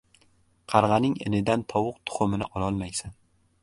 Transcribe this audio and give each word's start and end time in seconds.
•Qarg‘aning 0.73 1.13
inidan 1.27 1.67
tovuq 1.75 2.03
tuxumini 2.09 2.53
ololmaysan. 2.57 3.19